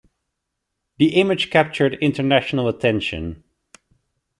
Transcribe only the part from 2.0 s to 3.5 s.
international attention.